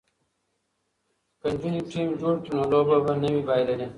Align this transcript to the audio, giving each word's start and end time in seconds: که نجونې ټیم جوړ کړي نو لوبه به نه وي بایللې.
که 1.39 1.47
نجونې 1.51 1.81
ټیم 1.91 2.09
جوړ 2.21 2.35
کړي 2.43 2.53
نو 2.57 2.63
لوبه 2.71 2.97
به 3.05 3.13
نه 3.21 3.29
وي 3.33 3.41
بایللې. 3.47 3.87